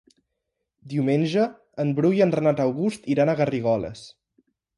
[0.93, 1.43] Diumenge
[1.83, 4.03] en Bru i en Renat August iran a Garrigoles.